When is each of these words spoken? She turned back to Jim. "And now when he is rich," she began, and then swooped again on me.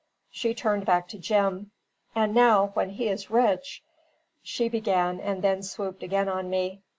She 0.31 0.55
turned 0.55 0.83
back 0.87 1.07
to 1.09 1.19
Jim. 1.19 1.69
"And 2.15 2.33
now 2.33 2.71
when 2.73 2.89
he 2.89 3.07
is 3.07 3.29
rich," 3.29 3.83
she 4.41 4.67
began, 4.67 5.19
and 5.19 5.43
then 5.43 5.61
swooped 5.61 6.01
again 6.01 6.27
on 6.27 6.49
me. 6.49 6.81